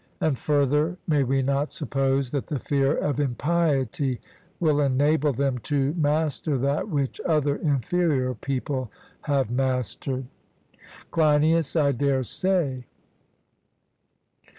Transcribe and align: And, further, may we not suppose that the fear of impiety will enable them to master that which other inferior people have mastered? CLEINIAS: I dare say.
And, 0.19 0.35
further, 0.35 0.97
may 1.07 1.21
we 1.21 1.43
not 1.43 1.71
suppose 1.71 2.31
that 2.31 2.47
the 2.47 2.57
fear 2.57 2.97
of 2.97 3.19
impiety 3.19 4.19
will 4.59 4.79
enable 4.81 5.31
them 5.31 5.59
to 5.59 5.93
master 5.93 6.57
that 6.57 6.89
which 6.89 7.21
other 7.23 7.55
inferior 7.57 8.33
people 8.33 8.91
have 9.25 9.51
mastered? 9.51 10.25
CLEINIAS: 11.11 11.75
I 11.75 11.91
dare 11.91 12.23
say. 12.23 12.87